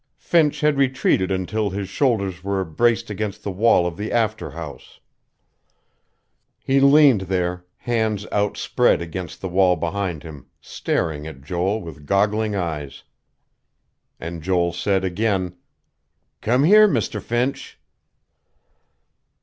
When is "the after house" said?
3.97-4.99